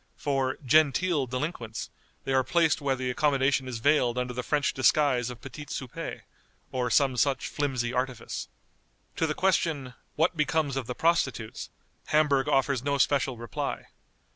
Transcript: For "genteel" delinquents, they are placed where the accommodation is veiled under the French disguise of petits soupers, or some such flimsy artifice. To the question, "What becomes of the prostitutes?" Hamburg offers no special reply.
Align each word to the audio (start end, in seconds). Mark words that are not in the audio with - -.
For 0.17 0.57
"genteel" 0.65 1.27
delinquents, 1.27 1.91
they 2.23 2.33
are 2.33 2.43
placed 2.43 2.81
where 2.81 2.95
the 2.95 3.11
accommodation 3.11 3.67
is 3.67 3.77
veiled 3.77 4.17
under 4.17 4.33
the 4.33 4.41
French 4.41 4.73
disguise 4.73 5.29
of 5.29 5.41
petits 5.41 5.75
soupers, 5.79 6.21
or 6.71 6.89
some 6.89 7.15
such 7.17 7.47
flimsy 7.47 7.93
artifice. 7.93 8.47
To 9.17 9.27
the 9.27 9.35
question, 9.35 9.93
"What 10.15 10.35
becomes 10.35 10.75
of 10.75 10.87
the 10.87 10.95
prostitutes?" 10.95 11.69
Hamburg 12.07 12.47
offers 12.49 12.83
no 12.83 12.97
special 12.97 13.37
reply. 13.37 13.89